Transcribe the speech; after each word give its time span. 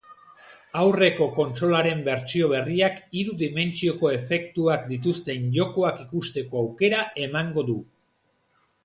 Aurreko 0.83 1.25
kontsolaren 1.33 1.99
bertsio 2.07 2.47
berriak 2.53 2.97
hiru 3.19 3.35
dimentsioko 3.41 4.11
efektuak 4.13 4.87
dituzten 4.95 5.45
jokoak 5.59 6.01
ikusteko 6.07 6.63
aukera 6.67 7.05
emango 7.27 7.67
du. 7.69 7.77